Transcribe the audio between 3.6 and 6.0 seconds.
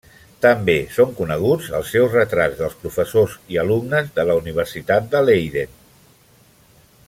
alumnes de la Universitat de Leiden.